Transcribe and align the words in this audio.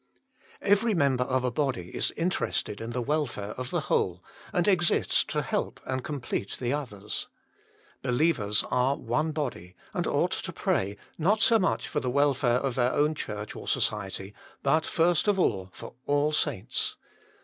Every 0.63 0.95
member 0.95 1.25
of 1.25 1.43
a 1.43 1.51
body 1.51 1.89
is 1.93 2.09
interested 2.17 2.81
in 2.81 2.89
the 2.89 3.03
welfare 3.03 3.51
of 3.51 3.69
the 3.69 3.81
whole, 3.81 4.23
and 4.51 4.67
exists 4.67 5.23
to 5.25 5.43
help 5.43 5.79
and 5.85 6.03
complete 6.03 6.57
the 6.59 6.73
others. 6.73 7.27
Believers 8.01 8.63
are 8.71 8.95
one 8.95 9.31
body, 9.31 9.75
and 9.93 10.07
ought 10.07 10.31
to 10.31 10.51
pray, 10.51 10.97
not 11.19 11.39
so 11.39 11.59
much 11.59 11.87
for 11.87 11.99
the 11.99 12.09
welfare 12.09 12.57
of 12.57 12.73
their 12.73 12.93
own 12.93 13.13
church 13.13 13.55
or 13.55 13.67
society, 13.67 14.33
but, 14.63 14.87
first 14.87 15.27
of 15.27 15.37
all, 15.37 15.69
for 15.71 15.93
all 16.07 16.31
saints. 16.31 16.95